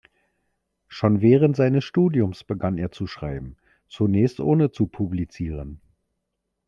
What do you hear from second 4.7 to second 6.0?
zu publizieren.